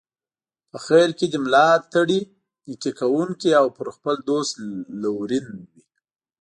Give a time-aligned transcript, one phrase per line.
[0.71, 2.21] په خیر کې دي ملاتړی،
[2.67, 4.53] نیکي کوونکی او پر خپل دوست
[5.01, 5.81] لورین وي.